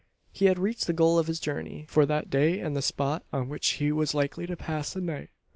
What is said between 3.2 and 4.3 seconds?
on which he was